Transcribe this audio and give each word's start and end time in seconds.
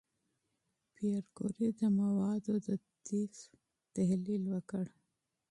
پېیر 0.95 1.23
کوري 1.37 1.69
د 1.79 1.81
موادو 1.99 2.53
د 2.65 2.67
طیف 3.05 3.33
تحلیل 3.95 4.43
وکړ. 4.53 4.85